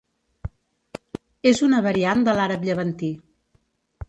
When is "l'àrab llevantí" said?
2.41-3.13